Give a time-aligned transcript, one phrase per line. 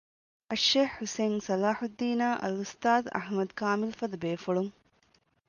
[0.49, 4.71] އައްޝައިޚް ޙުސައިން ޞަލާޙުއްދީނާއި އަލްއުސްތާޛް އަޙްމަދު ކާމިލުފަދަ ބޭފުޅުން